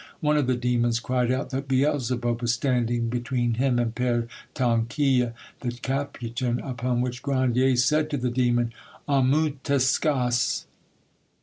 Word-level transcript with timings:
One 0.19 0.35
of 0.35 0.47
the 0.47 0.55
demons 0.55 0.99
cried 0.99 1.31
out 1.31 1.51
that 1.51 1.67
Beelzebub 1.67 2.41
was 2.41 2.53
standing 2.55 3.07
between 3.07 3.53
him 3.53 3.77
and 3.77 3.93
Pere 3.93 4.27
Tranquille 4.55 5.33
the 5.59 5.73
Capuchin, 5.73 6.59
upon 6.61 7.01
which 7.01 7.21
Grandier 7.21 7.75
said 7.75 8.09
to 8.09 8.17
the 8.17 8.31
demon— 8.31 8.73
"'Obmutescas! 9.07 10.65